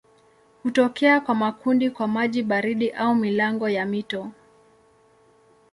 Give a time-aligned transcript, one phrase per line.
[0.63, 4.31] Hutokea kwa makundi kwa maji baridi au milango ya mito.